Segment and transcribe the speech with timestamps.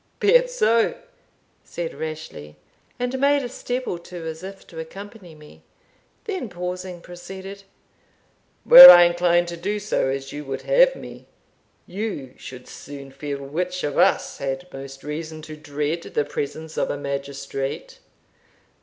[0.19, 0.95] "Be it so,"
[1.63, 2.55] said Rashleigh,
[2.97, 5.61] and made a step or two as if to accompany me;
[6.23, 7.65] then pausing, proceeded
[8.65, 11.27] "Were I inclined to do so as you would have me,
[11.85, 16.89] you should soon feel which of us had most reason to dread the presence of
[16.89, 17.99] a magistrate.